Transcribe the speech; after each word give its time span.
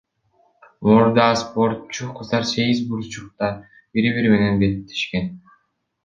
Мурда 0.85 1.27
спортчу 1.41 2.05
кыздар 2.17 2.43
сегиз 2.51 2.79
бурчтукта 2.87 3.49
бири 3.93 4.15
бири 4.15 4.31
менен 4.37 4.57
беттешкен. 4.65 5.29